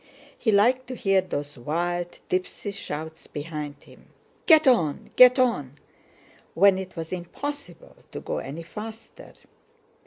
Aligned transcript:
He 0.35 0.51
liked 0.51 0.87
to 0.87 0.95
hear 0.95 1.21
those 1.21 1.59
wild, 1.59 2.21
tipsy 2.27 2.71
shouts 2.71 3.27
behind 3.27 3.83
him: 3.83 4.07
"Get 4.47 4.65
on! 4.67 5.11
Get 5.15 5.37
on!" 5.37 5.75
when 6.55 6.79
it 6.79 6.95
was 6.95 7.11
impossible 7.11 7.97
to 8.11 8.19
go 8.19 8.39
any 8.39 8.63
faster. 8.63 9.33